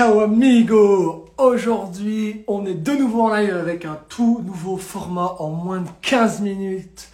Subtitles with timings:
[0.00, 5.50] Ciao amigo Aujourd'hui, on est de nouveau en live avec un tout nouveau format en
[5.50, 7.10] moins de 15 minutes.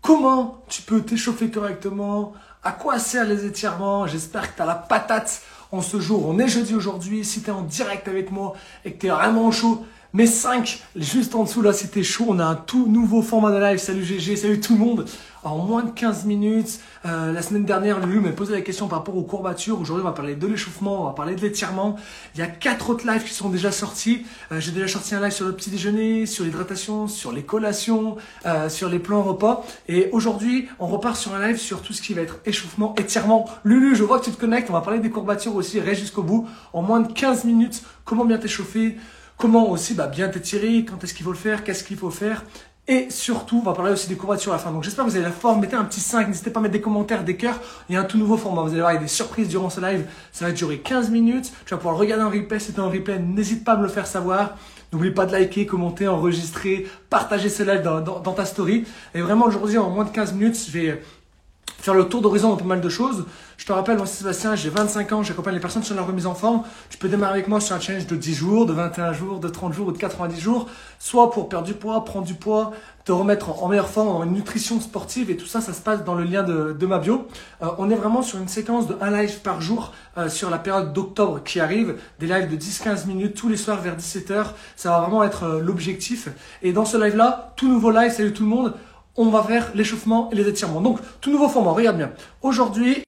[0.00, 2.32] Comment tu peux t'échauffer correctement?
[2.62, 4.06] À quoi servent les étirements?
[4.06, 6.24] J'espère que tu as la patate en ce jour.
[6.28, 7.24] On est jeudi aujourd'hui.
[7.24, 8.54] Si tu es en direct avec moi
[8.84, 12.26] et que tu es vraiment chaud, mes 5, juste en dessous là, c'était chaud.
[12.28, 13.78] On a un tout nouveau format de live.
[13.78, 15.04] Salut GG, salut tout le monde.
[15.42, 18.98] En moins de 15 minutes, euh, la semaine dernière, Lulu m'a posé la question par
[18.98, 19.80] rapport aux courbatures.
[19.80, 21.96] Aujourd'hui, on va parler de l'échauffement, on va parler de l'étirement.
[22.34, 24.26] Il y a quatre autres lives qui sont déjà sortis.
[24.52, 28.16] Euh, J'ai déjà sorti un live sur le petit déjeuner, sur l'hydratation, sur les collations,
[28.44, 29.64] euh, sur les plans repas.
[29.88, 33.46] Et aujourd'hui, on repart sur un live sur tout ce qui va être échauffement, étirement.
[33.64, 34.68] Lulu, je vois que tu te connectes.
[34.68, 35.80] On va parler des courbatures aussi.
[35.80, 36.48] Reste jusqu'au bout.
[36.74, 38.98] En moins de 15 minutes, comment bien t'échauffer?
[39.38, 42.44] Comment aussi bah, bien t'étirer, quand est-ce qu'il faut le faire, qu'est-ce qu'il faut faire?
[42.90, 44.72] Et surtout, on va parler aussi des courbatures à la fin.
[44.72, 45.60] Donc j'espère que vous avez la forme.
[45.60, 47.60] Mettez un petit 5, n'hésitez pas à mettre des commentaires, des cœurs.
[47.88, 48.62] Il y a un tout nouveau format.
[48.62, 50.06] Vous allez voir, il y a des surprises durant ce live.
[50.32, 51.52] Ça va durer 15 minutes.
[51.66, 52.58] Tu vas pouvoir regarder en replay.
[52.58, 54.56] Si tu en replay, n'hésite pas à me le faire savoir.
[54.92, 58.84] N'oublie pas de liker, commenter, enregistrer, partager ce live dans, dans, dans ta story.
[59.14, 61.00] Et vraiment, aujourd'hui, en moins de 15 minutes, je vais
[61.80, 63.26] faire le tour d'horizon dans pas mal de choses.
[63.56, 66.26] Je te rappelle, moi c'est Sébastien, j'ai 25 ans, j'accompagne les personnes sur leur remise
[66.26, 66.62] en forme.
[66.88, 69.48] Tu peux démarrer avec moi sur un challenge de 10 jours, de 21 jours, de
[69.48, 70.66] 30 jours ou de 90 jours,
[70.98, 72.72] soit pour perdre du poids, prendre du poids,
[73.04, 76.14] te remettre en meilleure forme, en nutrition sportive et tout ça, ça se passe dans
[76.14, 77.26] le lien de, de ma bio.
[77.62, 80.58] Euh, on est vraiment sur une séquence de un live par jour euh, sur la
[80.58, 84.46] période d'octobre qui arrive, des lives de 10-15 minutes tous les soirs vers 17h.
[84.76, 86.28] Ça va vraiment être euh, l'objectif.
[86.62, 88.74] Et dans ce live-là, tout nouveau live, salut tout le monde
[89.16, 90.80] on va faire l'échauffement et les étirements.
[90.80, 92.12] Donc, tout nouveau format, regarde bien.
[92.42, 93.02] Aujourd'hui,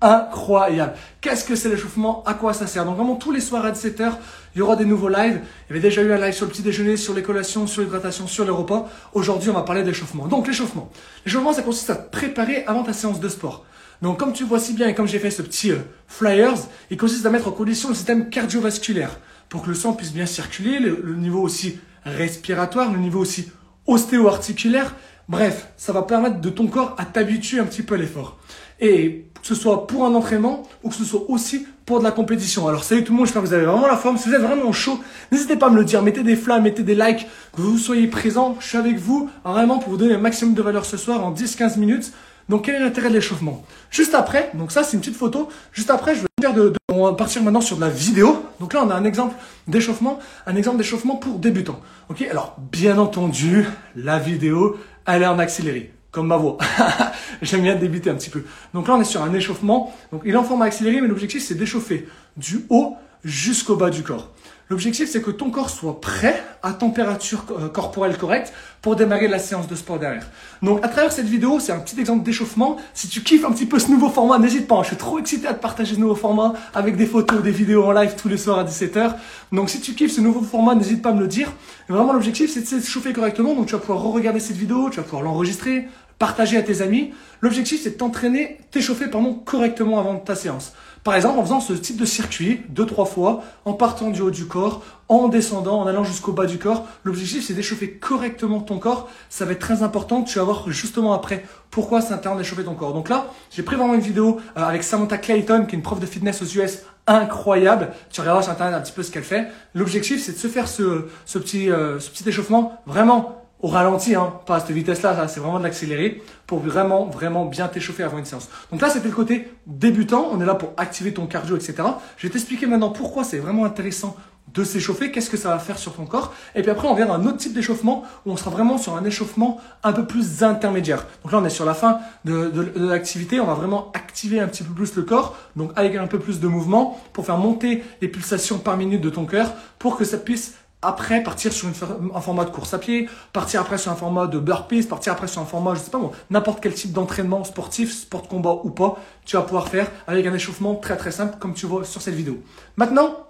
[0.00, 0.92] incroyable.
[1.20, 2.22] Qu'est-ce que c'est l'échauffement?
[2.24, 2.84] À quoi ça sert?
[2.84, 4.12] Donc, vraiment, tous les soirs à 17h,
[4.54, 5.40] il y aura des nouveaux lives.
[5.68, 7.82] Il y avait déjà eu un live sur le petit déjeuner, sur les collations, sur
[7.82, 8.88] l'hydratation, sur les repas.
[9.14, 10.26] Aujourd'hui, on va parler d'échauffement.
[10.26, 10.90] Donc, l'échauffement.
[11.24, 13.64] L'échauffement, ça consiste à te préparer avant ta séance de sport.
[14.02, 16.58] Donc, comme tu vois si bien et comme j'ai fait ce petit euh, flyers,
[16.90, 19.18] il consiste à mettre en condition le système cardiovasculaire
[19.48, 23.50] pour que le sang puisse bien circuler, le, le niveau aussi respiratoire, le niveau aussi
[23.86, 24.94] ostéo-articulaire
[25.28, 28.36] Bref, ça va permettre de ton corps à t'habituer un petit peu à l'effort.
[28.78, 32.10] Et que ce soit pour un entraînement ou que ce soit aussi pour de la
[32.12, 32.68] compétition.
[32.68, 34.18] Alors salut tout le monde, j'espère que vous avez vraiment la forme.
[34.18, 35.00] Si vous êtes vraiment chaud,
[35.32, 36.02] n'hésitez pas à me le dire.
[36.02, 37.26] Mettez des flammes, mettez des likes,
[37.56, 38.56] que vous soyez présents.
[38.60, 41.32] Je suis avec vous vraiment pour vous donner un maximum de valeur ce soir en
[41.32, 42.12] 10-15 minutes.
[42.48, 43.64] Donc quel est l'intérêt de l'échauffement?
[43.90, 46.76] Juste après, donc ça c'est une petite photo, juste après je vais faire de, de,
[46.88, 48.44] on va partir maintenant sur de la vidéo.
[48.60, 49.34] Donc là on a un exemple
[49.66, 51.80] d'échauffement, un exemple d'échauffement pour débutants.
[52.08, 53.66] Ok, alors bien entendu,
[53.96, 54.76] la vidéo,
[55.06, 56.58] elle est en accéléré, comme ma voix.
[57.42, 58.44] J'aime bien débuter un petit peu.
[58.74, 61.42] Donc là on est sur un échauffement, donc il est en forme accéléré, mais l'objectif
[61.42, 64.30] c'est d'échauffer du haut jusqu'au bas du corps.
[64.68, 69.38] L'objectif, c'est que ton corps soit prêt à température euh, corporelle correcte pour démarrer la
[69.38, 70.26] séance de sport derrière.
[70.60, 72.76] Donc, à travers cette vidéo, c'est un petit exemple d'échauffement.
[72.92, 74.82] Si tu kiffes un petit peu ce nouveau format, n'hésite pas.
[74.82, 77.84] Je suis trop excité à te partager ce nouveau format avec des photos, des vidéos
[77.84, 79.14] en live tous les soirs à 17h.
[79.52, 81.52] Donc, si tu kiffes ce nouveau format, n'hésite pas à me le dire.
[81.88, 83.54] Et vraiment, l'objectif, c'est de s'échauffer correctement.
[83.54, 85.86] Donc, tu vas pouvoir re-regarder cette vidéo, tu vas pouvoir l'enregistrer,
[86.18, 87.12] partager à tes amis.
[87.40, 90.72] L'objectif, c'est de t'entraîner, t'échauffer, pardon, correctement avant ta séance.
[91.06, 94.32] Par exemple, en faisant ce type de circuit deux, trois fois, en partant du haut
[94.32, 96.84] du corps, en descendant, en allant jusqu'au bas du corps.
[97.04, 99.08] L'objectif, c'est d'échauffer correctement ton corps.
[99.30, 100.24] Ça va être très important.
[100.24, 102.92] Tu vas voir justement après pourquoi c'est intéressant d'échauffer ton corps.
[102.92, 106.00] Donc là, j'ai pris vraiment une vidéo euh, avec Samantha Clayton, qui est une prof
[106.00, 107.90] de fitness aux US incroyable.
[108.10, 109.46] Tu regarderas sur Internet un petit peu ce qu'elle fait.
[109.74, 114.56] L'objectif, c'est de se faire ce, euh, ce petit échauffement vraiment au ralenti, hein, pas
[114.56, 118.48] à cette vitesse-là, c'est vraiment de l'accélérer pour vraiment, vraiment bien t'échauffer avant une séance.
[118.70, 121.74] Donc là, c'était le côté débutant, on est là pour activer ton cardio, etc.
[122.18, 124.16] Je vais t'expliquer maintenant pourquoi c'est vraiment intéressant
[124.52, 126.32] de s'échauffer, qu'est-ce que ça va faire sur ton corps.
[126.54, 129.04] Et puis après, on vient d'un autre type d'échauffement où on sera vraiment sur un
[129.04, 131.04] échauffement un peu plus intermédiaire.
[131.22, 134.38] Donc là, on est sur la fin de, de, de l'activité, on va vraiment activer
[134.38, 137.38] un petit peu plus le corps, donc avec un peu plus de mouvement pour faire
[137.38, 141.68] monter les pulsations par minute de ton cœur pour que ça puisse après partir sur
[141.68, 145.26] un format de course à pied, partir après sur un format de burpees, partir après
[145.26, 146.00] sur un format, je sais pas
[146.30, 150.34] n'importe quel type d'entraînement sportif, sport combat ou pas, tu vas pouvoir faire avec un
[150.34, 152.42] échauffement très très simple comme tu vois sur cette vidéo.
[152.76, 153.26] Maintenant,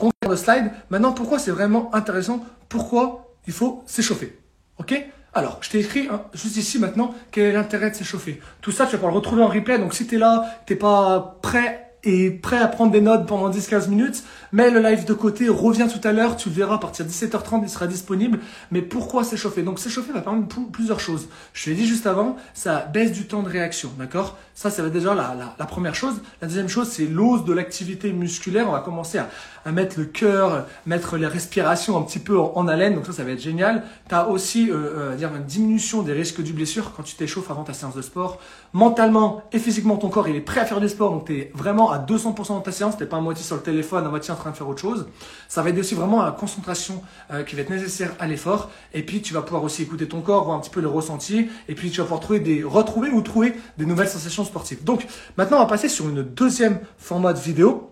[0.00, 0.70] on le slide.
[0.90, 2.44] Maintenant, pourquoi c'est vraiment intéressant?
[2.68, 4.38] Pourquoi il faut s'échauffer?
[4.78, 4.94] Ok?
[5.34, 8.40] Alors, je t'ai écrit hein, juste ici maintenant quel est l'intérêt de s'échauffer?
[8.60, 9.78] Tout ça, tu vas pouvoir le retrouver en replay.
[9.78, 13.48] Donc, si tu es là, tu pas prêt et prêt à prendre des notes pendant
[13.50, 16.78] 10-15 minutes, mets le live de côté, reviens tout à l'heure, tu le verras à
[16.78, 18.40] partir de 17h30, il sera disponible.
[18.70, 19.62] Mais pourquoi s'échauffer?
[19.62, 21.28] Donc s'échauffer va permettre plusieurs choses.
[21.54, 24.36] Je l'ai dit juste avant, ça baisse du temps de réaction, d'accord?
[24.54, 26.20] Ça, ça va déjà la, la, première chose.
[26.42, 28.68] La deuxième chose, c'est l'ose de l'activité musculaire.
[28.68, 29.30] On va commencer à,
[29.64, 32.94] à mettre le cœur, mettre les respirations un petit peu en, haleine.
[32.94, 33.84] Donc ça, ça va être génial.
[34.08, 37.50] Tu as aussi euh, euh, dire une diminution des risques du blessure quand tu t'échauffes
[37.50, 38.40] avant ta séance de sport.
[38.74, 41.12] Mentalement et physiquement, ton corps, il est prêt à faire du sport.
[41.12, 42.96] Donc tu es vraiment à 200% dans ta séance.
[42.96, 45.06] Tu pas à moitié sur le téléphone, à moitié en train de faire autre chose.
[45.48, 48.70] Ça va aider aussi vraiment à la concentration euh, qui va être nécessaire à l'effort.
[48.94, 51.48] Et puis, tu vas pouvoir aussi écouter ton corps, voir un petit peu le ressenti.
[51.68, 54.82] Et puis, tu vas pouvoir trouver des, retrouver ou trouver des nouvelles sensations sportives.
[54.84, 55.06] Donc,
[55.36, 57.91] maintenant, on va passer sur une deuxième format de vidéo.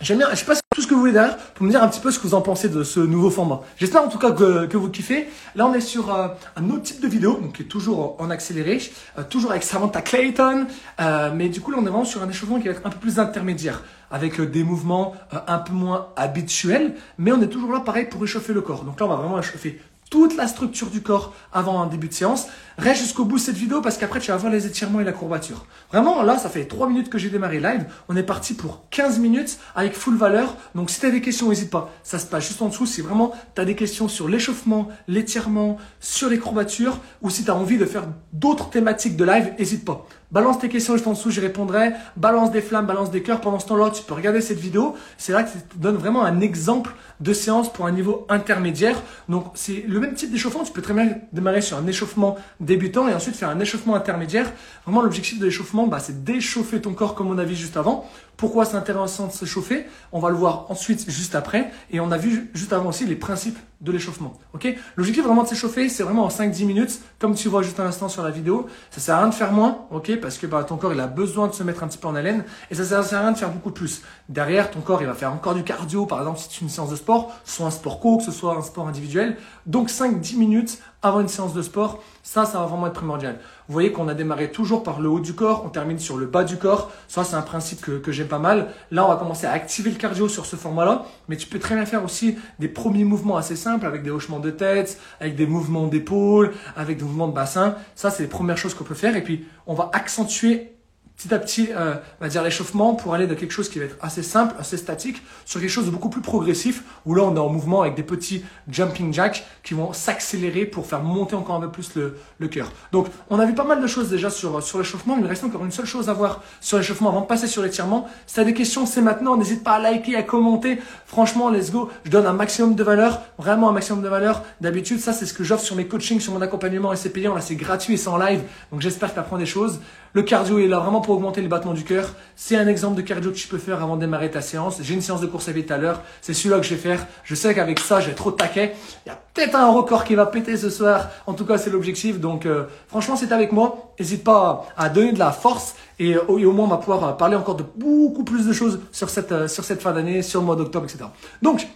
[0.00, 1.88] J'aime bien, je sais pas tout ce que vous voulez derrière pour me dire un
[1.88, 3.62] petit peu ce que vous en pensez de ce nouveau format.
[3.78, 5.26] J'espère en tout cas que, que, vous kiffez.
[5.56, 8.30] Là, on est sur euh, un autre type de vidéo, donc qui est toujours en
[8.30, 8.80] accéléré,
[9.18, 10.66] euh, toujours avec Samantha Clayton,
[11.00, 12.90] euh, mais du coup là, on est vraiment sur un échauffement qui va être un
[12.90, 15.16] peu plus intermédiaire, avec des mouvements
[15.48, 18.84] un peu moins habituels, mais on est toujours là pareil pour échauffer le corps.
[18.84, 22.14] Donc là, on va vraiment échauffer toute la structure du corps avant un début de
[22.14, 22.46] séance.
[22.78, 25.12] Reste jusqu'au bout de cette vidéo parce qu'après tu vas voir les étirements et la
[25.12, 25.66] courbature.
[25.92, 27.86] Vraiment, là, ça fait 3 minutes que j'ai démarré live.
[28.08, 30.56] On est parti pour 15 minutes avec full valeur.
[30.74, 31.90] Donc si tu as des questions, n'hésite pas.
[32.02, 32.86] Ça se passe juste en dessous.
[32.86, 37.50] Si vraiment tu as des questions sur l'échauffement, l'étirement, sur les courbatures ou si tu
[37.50, 40.06] as envie de faire d'autres thématiques de live, n'hésite pas.
[40.30, 41.92] Balance tes questions juste en dessous, j'y répondrai.
[42.18, 43.40] Balance des flammes, balance des cœurs.
[43.40, 44.94] Pendant ce temps-là, tu peux regarder cette vidéo.
[45.16, 49.00] C'est là que ça te donne vraiment un exemple de séance pour un niveau intermédiaire.
[49.30, 50.64] Donc, c'est le même type d'échauffement.
[50.64, 54.52] Tu peux très bien démarrer sur un échauffement débutant et ensuite faire un échauffement intermédiaire.
[54.84, 58.06] Vraiment, l'objectif de l'échauffement, bah, c'est d'échauffer ton corps comme on a vu juste avant.
[58.38, 61.72] Pourquoi c'est intéressant de s'échauffer On va le voir ensuite, juste après.
[61.90, 64.32] Et on a vu juste avant aussi les principes de l'échauffement.
[64.54, 64.72] Ok?
[64.94, 68.08] L'objectif vraiment de s'échauffer, c'est vraiment en 5-10 minutes, comme tu vois juste un instant
[68.08, 68.68] sur la vidéo.
[68.92, 69.86] Ça sert à rien de faire moins,
[70.22, 72.14] Parce que bah, ton corps, il a besoin de se mettre un petit peu en
[72.14, 72.44] haleine.
[72.70, 74.02] Et ça sert à rien de faire beaucoup plus.
[74.28, 76.90] Derrière, ton corps, il va faire encore du cardio, par exemple, si tu une séance
[76.90, 79.36] de sport, soit un sport co, que ce soit un sport individuel.
[79.66, 83.38] Donc 5-10 minutes avant une séance de sport, ça, ça va vraiment être primordial.
[83.68, 86.26] Vous voyez qu'on a démarré toujours par le haut du corps, on termine sur le
[86.26, 86.90] bas du corps.
[87.06, 88.72] Ça, c'est un principe que, que j'aime pas mal.
[88.90, 91.74] Là, on va commencer à activer le cardio sur ce format-là, mais tu peux très
[91.74, 95.46] bien faire aussi des premiers mouvements assez simples avec des hochements de tête, avec des
[95.46, 97.76] mouvements d'épaule, avec des mouvements de bassin.
[97.94, 99.16] Ça, c'est les premières choses qu'on peut faire.
[99.16, 100.77] Et puis, on va accentuer
[101.18, 103.86] petit à petit, euh, on va dire l'échauffement pour aller de quelque chose qui va
[103.86, 107.34] être assez simple, assez statique, sur quelque chose de beaucoup plus progressif, où là on
[107.34, 111.56] est en mouvement avec des petits jumping jacks qui vont s'accélérer pour faire monter encore
[111.56, 112.70] un peu plus le, le cœur.
[112.92, 115.64] Donc on a vu pas mal de choses déjà sur, sur l'échauffement, il reste encore
[115.64, 118.08] une seule chose à voir sur l'échauffement avant de passer sur l'étirement.
[118.26, 120.78] Si tu as des questions, c'est maintenant, n'hésite pas à liker, à commenter.
[121.04, 124.44] Franchement, let's go, je donne un maximum de valeur, vraiment un maximum de valeur.
[124.60, 127.34] D'habitude, ça c'est ce que j'offre sur mes coachings, sur mon accompagnement et c'est payant,
[127.34, 129.80] là c'est gratuit et c'est en live, donc j'espère que tu apprends des choses.
[130.14, 132.14] Le cardio est là vraiment pour augmenter les battements du cœur.
[132.34, 134.78] C'est un exemple de cardio que tu peux faire avant de démarrer ta séance.
[134.80, 136.00] J'ai une séance de course à pied tout à l'heure.
[136.22, 137.06] C'est celui-là que je vais faire.
[137.24, 138.74] Je sais qu'avec ça, j'ai trop de taquet.
[139.04, 141.10] Il y a peut-être un record qui va péter ce soir.
[141.26, 142.20] En tout cas, c'est l'objectif.
[142.20, 143.92] Donc, euh, franchement, c'est avec moi.
[144.00, 145.74] N'hésite pas à donner de la force.
[145.98, 149.10] Et, euh, au moins, on va pouvoir parler encore de beaucoup plus de choses sur
[149.10, 151.04] cette, euh, sur cette fin d'année, sur le mois d'octobre, etc.
[151.42, 151.66] Donc,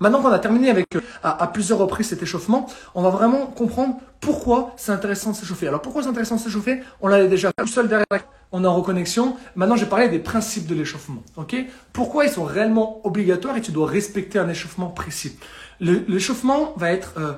[0.00, 0.86] Maintenant qu'on a terminé avec
[1.22, 5.68] à, plusieurs reprises cet échauffement, on va vraiment comprendre pourquoi c'est intéressant de s'échauffer.
[5.68, 6.82] Alors pourquoi c'est intéressant de s'échauffer?
[7.00, 9.36] On l'avait déjà tout seul derrière, on est en reconnexion.
[9.56, 11.22] Maintenant, j'ai parlé des principes de l'échauffement.
[11.36, 11.56] Ok?
[11.92, 15.36] Pourquoi ils sont réellement obligatoires et tu dois respecter un échauffement précis?
[15.80, 17.32] L'échauffement va être euh,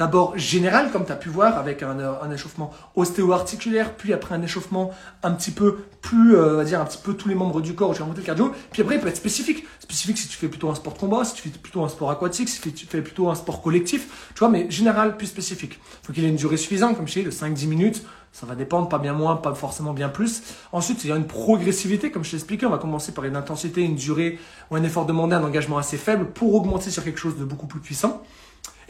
[0.00, 4.40] D'abord général, comme tu as pu voir, avec un, un échauffement ostéo-articulaire, puis après un
[4.40, 4.92] échauffement
[5.22, 7.74] un petit peu plus, euh, on va dire, un petit peu tous les membres du
[7.74, 8.50] corps vas monter le cardio.
[8.72, 9.66] Puis après, il peut être spécifique.
[9.78, 12.10] Spécifique si tu fais plutôt un sport de combat, si tu fais plutôt un sport
[12.10, 15.78] aquatique, si tu fais plutôt un sport collectif, tu vois, mais général, plus spécifique.
[16.02, 18.02] Il faut qu'il ait une durée suffisante, comme je dis, de 5-10 minutes.
[18.32, 20.42] Ça va dépendre, pas bien moins, pas forcément bien plus.
[20.72, 22.64] Ensuite, il y a une progressivité, comme je t'ai expliqué.
[22.64, 24.38] On va commencer par une intensité, une durée
[24.70, 27.66] ou un effort demandé, un engagement assez faible pour augmenter sur quelque chose de beaucoup
[27.66, 28.22] plus puissant.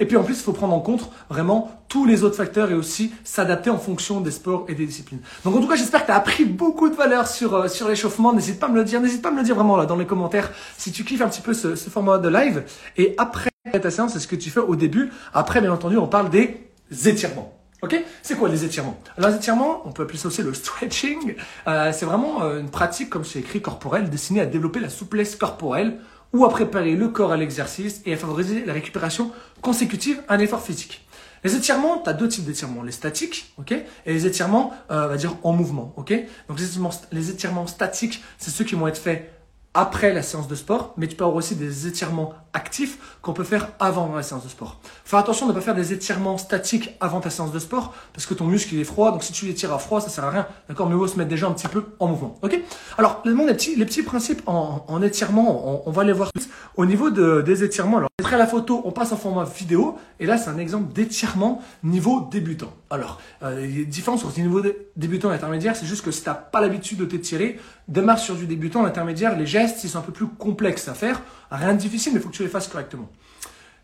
[0.01, 2.75] Et puis en plus, il faut prendre en compte vraiment tous les autres facteurs et
[2.75, 5.21] aussi s'adapter en fonction des sports et des disciplines.
[5.45, 7.87] Donc en tout cas, j'espère que tu as appris beaucoup de valeur sur, euh, sur
[7.87, 8.33] l'échauffement.
[8.33, 9.97] N'hésite pas à me le dire, n'hésite pas à me le dire vraiment là dans
[9.97, 12.65] les commentaires si tu kiffes un petit peu ce, ce format de live.
[12.97, 15.11] Et après ta séance, c'est ce que tu fais au début.
[15.35, 16.71] Après, bien entendu, on parle des
[17.07, 17.55] étirements.
[17.83, 18.03] Ok?
[18.23, 18.99] C'est quoi les étirements?
[19.17, 21.35] Alors les étirements, on peut appeler ça aussi le stretching.
[21.67, 25.35] Euh, c'est vraiment euh, une pratique, comme c'est écrit, corporelle, destinée à développer la souplesse
[25.37, 25.99] corporelle
[26.33, 30.39] ou à préparer le corps à l'exercice et à favoriser la récupération consécutive à un
[30.39, 31.07] effort physique.
[31.43, 35.09] Les étirements, tu as deux types d'étirements, les statiques, ok, et les étirements, euh, on
[35.09, 36.13] va dire en mouvement, ok.
[36.49, 39.33] Donc les étirements, les étirements statiques, c'est ceux qui vont être faits
[39.73, 43.45] après la séance de sport, mais tu peux avoir aussi des étirements actifs qu'on peut
[43.45, 44.81] faire avant la séance de sport.
[45.05, 48.27] Faire attention de ne pas faire des étirements statiques avant ta séance de sport, parce
[48.27, 50.31] que ton muscle il est froid, donc si tu l'étires à froid, ça sert à
[50.31, 50.47] rien.
[50.69, 52.37] D'accord Mieux vaut se mettre déjà un petit peu en mouvement.
[52.43, 52.61] Ok?
[52.99, 56.31] Alors, les petits, les petits principes en, en étirement, on, va les voir
[56.77, 57.99] au niveau de, des étirements.
[57.99, 61.63] Alors, après la photo, on passe en format vidéo, et là, c'est un exemple d'étirement
[61.85, 62.73] niveau débutant.
[62.91, 64.63] Alors, euh, il y a une différence entre niveau
[64.97, 68.35] débutant et intermédiaire, c'est juste que si tu n'as pas l'habitude de t'étirer, démarre sur
[68.35, 71.23] du débutant, l'intermédiaire, les gestes, ils sont un peu plus complexes à faire.
[71.51, 73.09] Rien de difficile, mais il faut que tu les fasses correctement.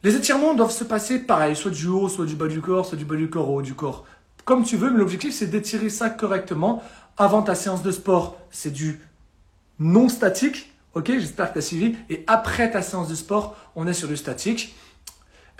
[0.02, 2.98] Les étirements doivent se passer pareil, soit du haut, soit du bas du corps, soit
[2.98, 4.04] du bas du corps au haut du corps.
[4.44, 6.82] Comme tu veux, mais l'objectif, c'est d'étirer ça correctement.
[7.16, 9.00] Avant ta séance de sport, c'est du
[9.78, 10.72] non statique.
[10.94, 11.96] Ok, j'espère que tu as suivi.
[12.08, 14.74] Et après ta séance de sport, on est sur du statique.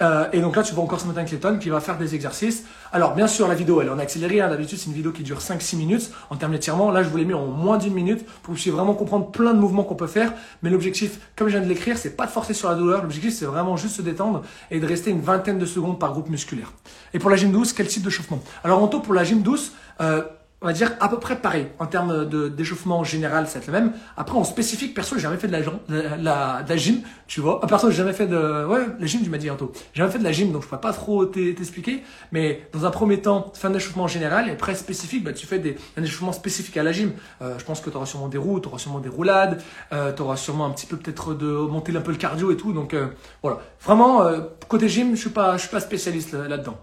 [0.02, 2.64] Euh, et donc là, tu vois encore ce matin Clayton qui va faire des exercices.
[2.92, 4.40] Alors, bien sûr, la vidéo, elle est en accéléré.
[4.40, 4.48] Hein.
[4.48, 6.90] D'habitude, c'est une vidéo qui dure 5-6 minutes en termes d'étirement.
[6.90, 9.30] Là, je vous l'ai mis en moins d'une minute pour que vous puissiez vraiment comprendre
[9.30, 10.32] plein de mouvements qu'on peut faire.
[10.62, 13.02] Mais l'objectif, comme je viens de l'écrire, c'est pas de forcer sur la douleur.
[13.02, 16.28] L'objectif, c'est vraiment juste se détendre et de rester une vingtaine de secondes par groupe
[16.28, 16.72] musculaire.
[17.14, 18.42] Et pour la gym douce, quel type de chauffement?
[18.64, 20.22] Alors, en tout, pour la gym douce, euh,
[20.62, 23.92] on va dire à peu près pareil en termes de d'échauffement général, c'est le même.
[24.16, 27.60] Après en spécifique, perso, j'ai jamais fait de la, gym, tu vois.
[27.62, 29.70] Ah, perso, j'ai jamais fait de ouais, la gym, tu m'as dit bientôt.
[29.92, 32.02] J'ai jamais fait de la gym, donc je pourrais pas trop t'expliquer.
[32.32, 35.58] Mais dans un premier temps, faire un échauffement général et après spécifique, bah tu fais
[35.58, 37.12] des un échauffement spécifique à la gym.
[37.42, 39.60] Euh, je pense que tu auras sûrement des roues, tu auras sûrement des roulades,
[39.92, 42.56] euh, tu auras sûrement un petit peu peut-être de monter un peu le cardio et
[42.56, 42.72] tout.
[42.72, 43.08] Donc euh,
[43.42, 46.78] voilà, vraiment euh, côté gym, je suis pas je suis pas spécialiste là-dedans.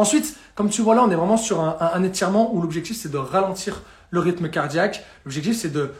[0.00, 3.18] Ensuite, comme tu vois là, on est vraiment sur un, étirement où l'objectif c'est de
[3.18, 5.04] ralentir le rythme cardiaque.
[5.26, 5.92] L'objectif c'est de...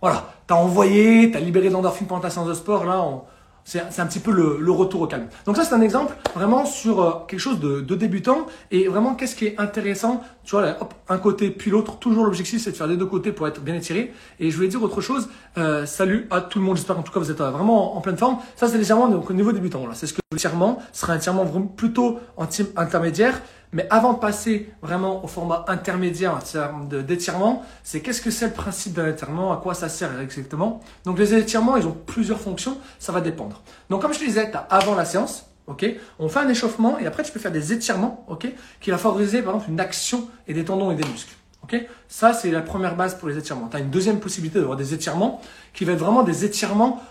[0.00, 2.86] Voilà, t'as envoyé, t'as libéré de l'endorphine pendant ta séance de sport.
[2.86, 3.24] Là, on,
[3.68, 5.26] c'est un petit peu le, retour au calme.
[5.44, 8.46] Donc ça, c'est un exemple vraiment sur euh, quelque chose de, débutant.
[8.70, 10.22] Et vraiment, qu'est-ce qui est intéressant?
[10.44, 11.98] Tu vois, hop, un côté puis l'autre.
[11.98, 14.14] Toujours l'objectif, c'est de faire les deux côtés pour être bien étiré.
[14.40, 15.28] Et je voulais dire autre chose.
[15.58, 16.76] Euh, salut à tout le monde.
[16.76, 18.38] J'espère qu'en tout cas, vous êtes euh, vraiment en pleine forme.
[18.56, 19.84] Ça, c'est légèrement donc, au niveau débutant.
[19.92, 23.42] C'est ce que l'étirement sera un étirement plutôt en team intermédiaire.
[23.72, 28.46] Mais avant de passer vraiment au format intermédiaire en termes d'étirement, c'est qu'est-ce que c'est
[28.46, 30.80] le principe d'un étirement, à quoi ça sert exactement.
[31.04, 33.62] Donc les étirements, ils ont plusieurs fonctions, ça va dépendre.
[33.90, 35.86] Donc comme je te disais, as avant la séance, ok,
[36.18, 38.48] on fait un échauffement et après tu peux faire des étirements, ok,
[38.80, 41.34] qui va favoriser par exemple une action et des tendons et des muscles.
[41.62, 41.76] Ok,
[42.08, 43.68] ça c'est la première base pour les étirements.
[43.68, 45.42] Tu as une deuxième possibilité d'avoir des étirements
[45.74, 47.02] qui va être vraiment des étirements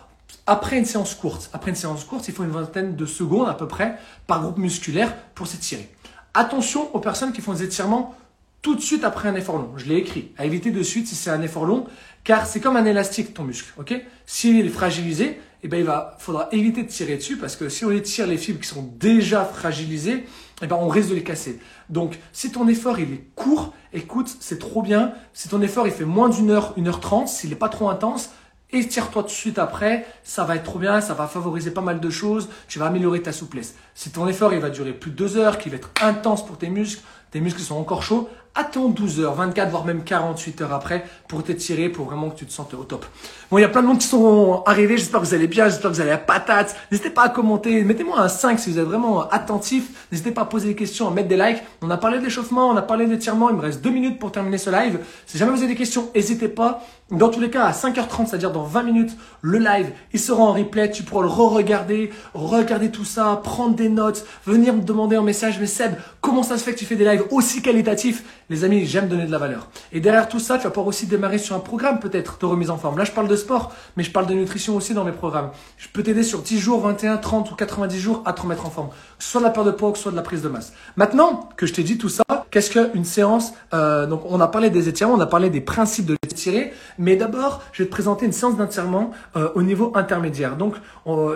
[0.46, 1.50] après une séance courte.
[1.54, 4.58] Après une séance courte, il faut une vingtaine de secondes à peu près par groupe
[4.58, 5.90] musculaire pour s'étirer.
[6.34, 8.16] Attention aux personnes qui font des étirements
[8.62, 9.72] tout de suite après un effort long.
[9.78, 10.32] Je l'ai écrit.
[10.38, 11.86] À éviter de suite si c'est un effort long,
[12.24, 13.74] car c'est comme un élastique ton muscle.
[13.78, 13.94] Ok?
[14.26, 17.86] S'il est fragilisé, eh ben il va, faudra éviter de tirer dessus parce que si
[17.86, 20.26] on étire les fibres qui sont déjà fragilisées,
[20.62, 21.60] eh ben on risque de les casser.
[21.90, 25.14] Donc si ton effort il est court, écoute, c'est trop bien.
[25.34, 27.90] Si ton effort il fait moins d'une heure, une heure trente, s'il n'est pas trop
[27.90, 28.32] intense,
[28.74, 32.02] Étire-toi tout de suite après, ça va être trop bien, ça va favoriser pas mal
[32.02, 33.76] de choses, tu vas améliorer ta souplesse.
[33.96, 36.58] Si ton effort il va durer plus de deux heures, qu'il va être intense pour
[36.58, 37.02] tes muscles,
[37.38, 41.44] tes muscles sont encore chauds, attends 12 heures, 24, voire même 48 heures après pour
[41.44, 43.06] t'étirer, pour vraiment que tu te sentes au top.
[43.52, 45.66] Bon, il y a plein de monde qui sont arrivés, j'espère que vous allez bien,
[45.66, 46.76] j'espère que vous allez à patate.
[46.92, 50.08] N'hésitez pas à commenter, mettez-moi un 5 si vous êtes vraiment attentif.
[50.12, 51.62] N'hésitez pas à poser des questions, à mettre des likes.
[51.84, 54.58] On a parlé d'échauffement, on a parlé d'étirement, il me reste deux minutes pour terminer
[54.58, 55.00] ce live.
[55.28, 56.82] Si jamais vous avez des questions, n'hésitez pas.
[57.10, 60.52] Dans tous les cas, à 5h30, c'est-à-dire dans 20 minutes, le live, il sera en
[60.52, 60.92] replay.
[60.92, 65.58] Tu pourras le re-regarder, regarder tout ça, prendre des notes, venir me demander en message,
[65.58, 68.86] mais Seb, comment ça se fait que tu fais des lives aussi qualitatifs Les amis,
[68.86, 69.70] j'aime donner de la valeur.
[69.92, 72.70] Et derrière tout ça, tu vas pouvoir aussi démarrer sur un programme peut-être de remise
[72.70, 72.98] en forme.
[72.98, 75.52] Là, je parle de sport, mais je parle de nutrition aussi dans mes programmes.
[75.78, 78.70] Je peux t'aider sur 10 jours, 21, 30 ou 90 jours à te remettre en
[78.70, 78.90] forme.
[79.20, 80.74] Soit de la perte de poids, soit de la prise de masse.
[80.96, 84.70] Maintenant que je t'ai dit tout ça, qu'est-ce qu'une séance euh, Donc, on a parlé
[84.70, 86.74] des étirements, on a parlé des principes de l'étirer.
[86.98, 90.56] Mais d'abord, je vais te présenter une séance d'étirement euh, au niveau intermédiaire.
[90.56, 90.76] Donc,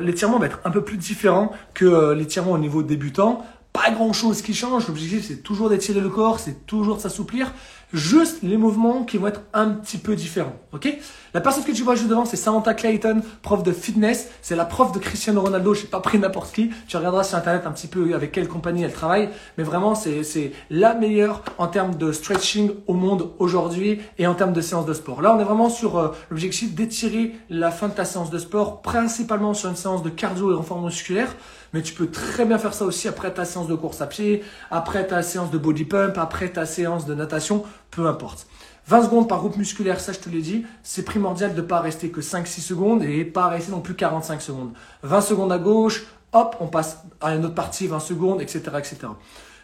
[0.02, 4.14] l'étirement va être un peu plus différent que euh, l'étirement au niveau débutant pas grand
[4.14, 4.88] chose qui change.
[4.88, 7.54] L'objectif, c'est toujours d'étirer le corps, c'est toujours de s'assouplir.
[7.94, 10.56] Juste les mouvements qui vont être un petit peu différents.
[10.72, 10.88] Ok?
[11.34, 14.30] La personne que tu vois juste devant, c'est Samantha Clayton, prof de fitness.
[14.42, 15.74] C'est la prof de Cristiano Ronaldo.
[15.74, 16.70] Je n'ai pas pris n'importe qui.
[16.88, 19.30] Tu regarderas sur internet un petit peu avec quelle compagnie elle travaille.
[19.58, 24.54] Mais vraiment, c'est la meilleure en termes de stretching au monde aujourd'hui et en termes
[24.54, 25.22] de séance de sport.
[25.22, 28.82] Là, on est vraiment sur euh, l'objectif d'étirer la fin de ta séance de sport,
[28.82, 31.36] principalement sur une séance de cardio et renfort musculaire.
[31.74, 34.44] Mais tu peux très bien faire ça aussi après ta séance de course à pied,
[34.70, 38.48] après ta séance de body pump, après ta séance de natation, peu importe.
[38.88, 41.80] 20 secondes par groupe musculaire, ça je te l'ai dit, c'est primordial de ne pas
[41.80, 44.74] rester que 5-6 secondes et pas rester non plus 45 secondes.
[45.04, 48.62] 20 secondes à gauche, hop, on passe à une autre partie, 20 secondes, etc.
[48.78, 48.98] etc.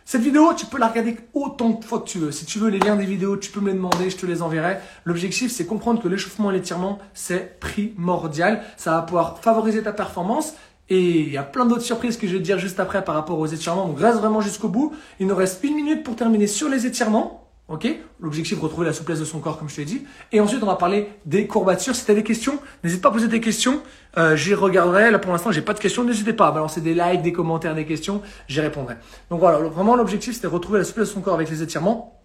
[0.06, 2.32] Cette vidéo, tu peux la regarder autant de fois que tu veux.
[2.32, 4.42] Si tu veux les liens des vidéos, tu peux me les demander, je te les
[4.42, 4.78] enverrai.
[5.04, 8.64] L'objectif, c'est comprendre que l'échauffement et l'étirement, c'est primordial.
[8.78, 10.54] Ça va pouvoir favoriser ta performance.
[10.90, 13.16] Et il y a plein d'autres surprises que je vais te dire juste après par
[13.16, 13.88] rapport aux étirements.
[13.88, 14.94] Donc reste vraiment jusqu'au bout.
[15.20, 17.44] Il nous reste une minute pour terminer sur les étirements.
[17.68, 17.86] Ok?
[18.22, 20.06] L'objectif, retrouver la souplesse de son corps, comme je t'ai dit.
[20.32, 21.96] Et ensuite, on va parler des courbatures.
[21.96, 23.82] Si tu as des questions, n'hésite pas à poser des questions.
[24.18, 25.12] Euh, j'y regarderai.
[25.12, 26.06] Là, pour l'instant, j'ai pas de questions.
[26.06, 28.22] N'hésitez pas à balancer des likes, des commentaires, des questions.
[28.48, 28.96] J'y répondrai.
[29.30, 32.22] Donc voilà, vraiment, l'objectif, c'était retrouver la souplesse de son corps avec les étirements.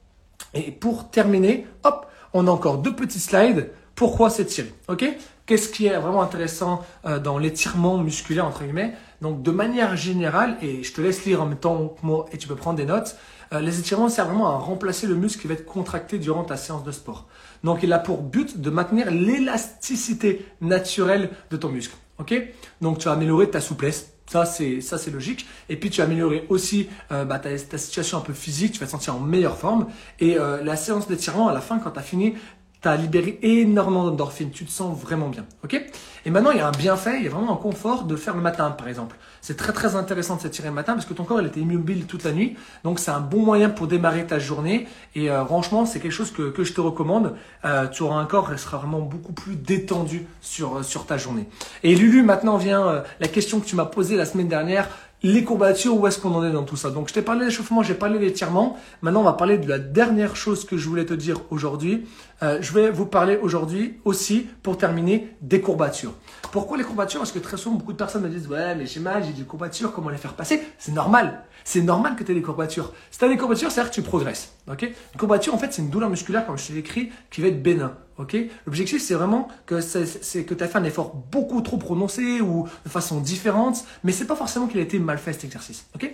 [0.55, 3.71] Et pour terminer, hop, on a encore deux petits slides.
[4.03, 5.05] Pourquoi s'étirer Ok?
[5.47, 8.95] Qu'est-ce qui est vraiment intéressant euh, dans l'étirement musculaire, entre guillemets?
[9.21, 12.37] Donc, de manière générale, et je te laisse lire en même temps que moi et
[12.37, 13.17] tu peux prendre des notes,
[13.53, 16.57] euh, les étirements servent vraiment à remplacer le muscle qui va être contracté durant ta
[16.57, 17.29] séance de sport.
[17.63, 21.95] Donc, il a pour but de maintenir l'élasticité naturelle de ton muscle.
[22.19, 22.35] Ok?
[22.81, 24.15] Donc, tu vas améliorer ta souplesse.
[24.27, 25.47] Ça, c'est ça, c'est logique.
[25.69, 28.73] Et puis, tu vas améliorer aussi euh, bah, ta, situation un peu physique.
[28.73, 29.87] Tu vas te sentir en meilleure forme.
[30.19, 32.35] Et la séance d'étirement, à la fin, quand tu as fini,
[32.83, 35.45] tu as libéré énormément d'endorphines, tu te sens vraiment bien.
[35.65, 35.81] ok?
[36.25, 38.35] Et maintenant, il y a un bienfait, il y a vraiment un confort de faire
[38.35, 39.17] le matin, par exemple.
[39.41, 42.07] C'est très très intéressant de s'étirer le matin parce que ton corps il était immobile
[42.07, 42.57] toute la nuit.
[42.85, 44.87] Donc c'est un bon moyen pour démarrer ta journée.
[45.17, 47.35] Et euh, franchement, c'est quelque chose que, que je te recommande.
[47.65, 51.17] Euh, tu auras un corps qui sera vraiment beaucoup plus détendu sur, euh, sur ta
[51.17, 51.49] journée.
[51.83, 54.89] Et Lulu, maintenant vient la question que tu m'as posée la semaine dernière
[55.23, 56.91] les courbatures, où est-ce qu'on en est dans tout ça?
[56.91, 58.77] Donc, je t'ai parlé d'échauffement, j'ai parlé d'étirement.
[59.03, 62.07] Maintenant, on va parler de la dernière chose que je voulais te dire aujourd'hui.
[62.43, 66.13] Euh, je vais vous parler aujourd'hui aussi, pour terminer, des courbatures.
[66.51, 67.21] Pourquoi les courbatures?
[67.21, 69.45] Parce que très souvent, beaucoup de personnes me disent Ouais, mais j'ai mal, j'ai des
[69.45, 71.45] courbatures, comment les faire passer C'est normal.
[71.65, 72.93] C'est normal que tu aies des courbatures.
[73.13, 74.57] Si tu as des courbatures, c'est-à-dire que tu progresses.
[74.69, 74.83] ok?
[74.83, 77.63] Une courbature, en fait, c'est une douleur musculaire, comme je t'ai écrit, qui va être
[77.63, 77.97] bénin.
[78.19, 78.37] ok?
[78.67, 82.91] L'objectif, c'est vraiment que, c'est, tu as fait un effort beaucoup trop prononcé ou de
[82.91, 85.87] façon différente, mais c'est pas forcément qu'il a été mal fait cet exercice.
[85.95, 86.13] ok?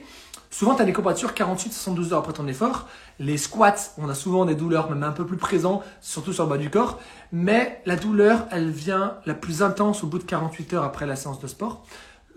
[0.50, 2.88] Souvent, tu as des courbatures 48-72 heures après ton effort.
[3.18, 6.50] Les squats, on a souvent des douleurs, même un peu plus présentes, surtout sur le
[6.50, 6.98] bas du corps.
[7.32, 11.16] Mais la douleur, elle vient la plus intense au bout de 48 heures après la
[11.16, 11.84] séance de sport.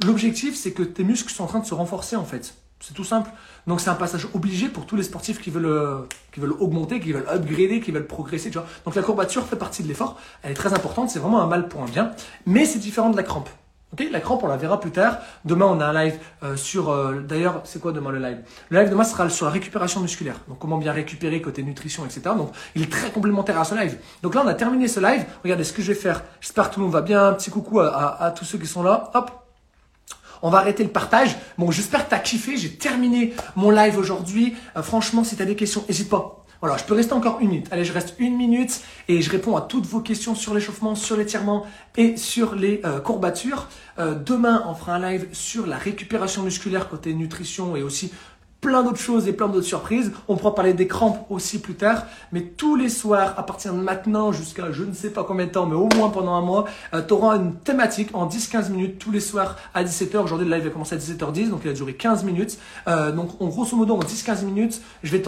[0.06, 2.56] L'objectif, c'est que tes muscles sont en train de se renforcer en fait.
[2.80, 3.30] C'est tout simple.
[3.68, 6.00] Donc c'est un passage obligé pour tous les sportifs qui veulent, euh,
[6.32, 8.50] qui veulent augmenter, qui veulent upgrader, qui veulent progresser.
[8.50, 10.20] Donc la courbature fait partie de l'effort.
[10.42, 11.12] Elle est très importante.
[11.12, 12.12] C'est vraiment un mal pour un bien.
[12.48, 13.50] Mais c'est différent de la crampe.
[13.94, 15.18] Okay la crampe, on la verra plus tard.
[15.44, 16.90] Demain, on a un live euh, sur.
[16.90, 18.38] Euh, d'ailleurs, c'est quoi demain le live?
[18.70, 20.36] Le live demain sera sur la récupération musculaire.
[20.48, 22.22] Donc, comment bien récupérer côté nutrition, etc.
[22.38, 23.98] Donc, il est très complémentaire à ce live.
[24.24, 25.26] Donc là, on a terminé ce live.
[25.44, 26.24] Regardez ce que je vais faire.
[26.40, 27.28] J'espère tout le monde va bien.
[27.28, 29.12] Un petit coucou à, à tous ceux qui sont là.
[29.14, 29.30] Hop,
[30.42, 31.36] on va arrêter le partage.
[31.58, 32.58] Bon, j'espère que tu as kiffé.
[32.58, 34.56] J'ai terminé mon live aujourd'hui.
[34.78, 36.46] Euh, franchement, si tu as des questions, n'hésite pas.
[36.62, 37.68] Voilà, je peux rester encore une minute.
[37.72, 41.18] Allez, je reste une minute et je réponds à toutes vos questions sur l'échauffement, sur
[41.18, 41.66] l'étirement
[41.98, 43.68] et sur les euh, courbatures.
[43.98, 48.14] Euh, demain, on fera un live sur la récupération musculaire côté nutrition et aussi
[48.62, 50.12] plein d'autres choses et plein d'autres surprises.
[50.28, 52.06] On pourra parler des crampes aussi plus tard.
[52.32, 55.52] Mais tous les soirs, à partir de maintenant jusqu'à je ne sais pas combien de
[55.52, 59.00] temps, mais au moins pendant un mois, euh, tu auras une thématique en 10-15 minutes
[59.00, 60.18] tous les soirs à 17h.
[60.20, 62.58] Aujourd'hui, le live va commencer à 17h10, donc il a duré 15 minutes.
[62.88, 65.24] Euh, donc en grosso modo, en 10-15 minutes, je vais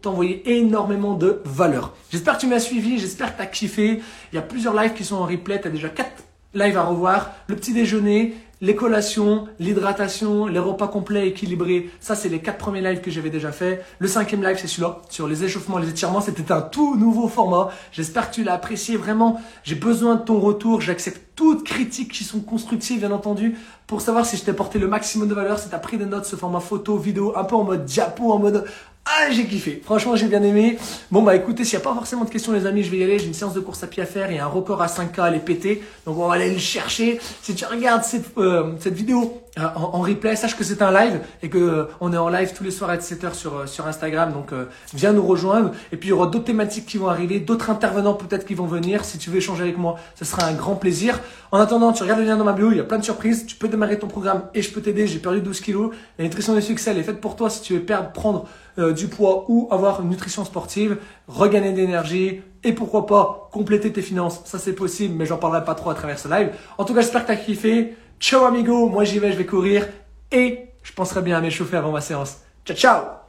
[0.00, 1.94] t'envoyer énormément de valeur.
[2.10, 4.02] J'espère que tu m'as suivi, j'espère que tu as kiffé.
[4.32, 5.60] Il y a plusieurs lives qui sont en replay.
[5.60, 6.10] Tu as déjà 4
[6.54, 7.30] lives à revoir.
[7.48, 11.90] Le petit déjeuner, les collations, l'hydratation, les repas complets équilibrés.
[12.00, 13.82] Ça, c'est les quatre premiers lives que j'avais déjà fait.
[13.98, 16.20] Le cinquième live, c'est celui-là, sur les échauffements, les étirements.
[16.20, 17.70] C'était un tout nouveau format.
[17.92, 19.40] J'espère que tu l'as apprécié vraiment.
[19.64, 20.82] J'ai besoin de ton retour.
[20.82, 24.88] J'accepte toutes critiques qui sont constructives, bien entendu, pour savoir si je t'ai porté le
[24.88, 27.54] maximum de valeur, si tu as pris des notes, ce format photo, vidéo, un peu
[27.56, 28.66] en mode diapo, en mode
[29.06, 29.80] ah, j'ai kiffé.
[29.84, 30.78] Franchement, j'ai bien aimé.
[31.10, 33.04] Bon, bah écoutez, s'il n'y a pas forcément de questions, les amis, je vais y
[33.04, 33.18] aller.
[33.18, 34.28] J'ai une séance de course à pied à faire.
[34.30, 35.82] A un record à 5K à aller péter.
[36.06, 37.18] Donc, on va aller le chercher.
[37.42, 41.20] Si tu regardes cette, euh, cette vidéo euh, en, replay, sache que c'est un live
[41.42, 44.32] et que euh, on est en live tous les soirs à 17h sur, sur Instagram.
[44.32, 44.52] Donc,
[44.94, 45.72] viens nous rejoindre.
[45.92, 48.66] Et puis, il y aura d'autres thématiques qui vont arriver, d'autres intervenants peut-être qui vont
[48.66, 49.04] venir.
[49.04, 51.20] Si tu veux échanger avec moi, ce sera un grand plaisir.
[51.52, 52.70] En attendant, tu regardes le lien dans ma bio.
[52.70, 53.46] Il y a plein de surprises.
[53.46, 55.06] Tu peux démarrer ton programme et je peux t'aider.
[55.06, 55.90] J'ai perdu 12 kilos.
[56.18, 58.46] La nutrition des succès, elle est faite pour toi si tu veux perdre, prendre
[58.78, 64.02] euh, du poids ou avoir une nutrition sportive, regagner d'énergie et pourquoi pas compléter tes
[64.02, 64.42] finances.
[64.44, 66.50] Ça c'est possible, mais j'en parlerai pas trop à travers ce live.
[66.78, 67.96] En tout cas, j'espère que tu as kiffé.
[68.20, 69.88] Ciao amigo, moi j'y vais, je vais courir.
[70.30, 72.36] Et je penserai bien à m'échauffer avant ma séance.
[72.64, 73.19] Ciao ciao